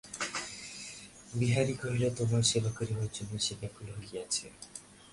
বিহারী 1.33 1.75
কহিল, 1.81 2.03
তোমার 2.17 2.43
সেবা 2.43 2.71
করিবার 2.77 3.09
জন্য 3.13 3.31
সে 3.45 3.53
ব্যাকুল 3.61 3.87
হইয়া 3.97 4.19
আছে। 4.25 4.45